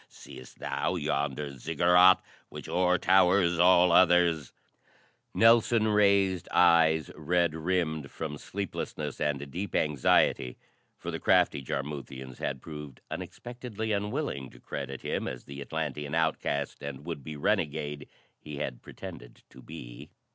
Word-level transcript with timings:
Seest 0.09 0.57
thou 0.57 0.95
yonder 0.95 1.55
Ziggurat 1.55 2.19
which 2.49 2.67
o'er 2.67 2.97
towers 2.97 3.59
all 3.59 3.91
others?" 3.91 4.51
Nelson 5.31 5.89
raised 5.89 6.49
eyes 6.49 7.11
red 7.15 7.53
rimmed 7.53 8.09
from 8.09 8.39
sleeplessness 8.39 9.21
and 9.21 9.51
deep 9.51 9.75
anxiety 9.75 10.57
for 10.97 11.11
the 11.11 11.19
crafty 11.19 11.61
Jarmuthians 11.61 12.39
had 12.39 12.63
proved 12.63 12.99
unexpectedly 13.11 13.91
unwilling 13.91 14.49
to 14.49 14.59
credit 14.59 15.03
him 15.03 15.27
as 15.27 15.43
the 15.43 15.61
Atlantean 15.61 16.15
outcast 16.15 16.81
and 16.81 17.05
would 17.05 17.23
be 17.23 17.35
renegade 17.35 18.09
he 18.39 18.57
had 18.57 18.81
pretended 18.81 19.43
to 19.51 19.61
be. 19.61 20.09